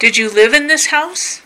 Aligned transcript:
Did 0.00 0.16
you 0.16 0.30
live 0.30 0.54
in 0.54 0.66
this 0.66 0.86
house? 0.86 1.42